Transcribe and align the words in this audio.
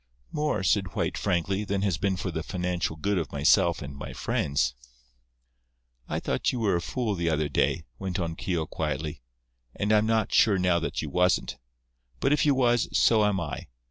"More," 0.31 0.63
said 0.63 0.95
White, 0.95 1.15
frankly, 1.15 1.63
"than 1.63 1.83
has 1.83 1.99
been 1.99 2.15
for 2.17 2.31
the 2.31 2.41
financial 2.41 2.95
good 2.95 3.19
of 3.19 3.31
myself 3.31 3.83
and 3.83 3.95
my 3.95 4.13
friends." 4.13 4.73
"I 6.09 6.19
thought 6.19 6.51
you 6.51 6.59
were 6.59 6.75
a 6.75 6.81
fool 6.81 7.13
the 7.13 7.29
other 7.29 7.47
day," 7.47 7.85
went 7.99 8.19
on 8.19 8.35
Keogh, 8.35 8.65
quietly, 8.65 9.21
"and 9.75 9.91
I'm 9.93 10.07
not 10.07 10.33
sure 10.33 10.57
now 10.57 10.79
that 10.79 11.03
you 11.03 11.11
wasn't. 11.11 11.57
But 12.19 12.33
if 12.33 12.47
you 12.47 12.55
was, 12.55 12.89
so 12.97 13.23
am 13.23 13.39
I. 13.39 13.67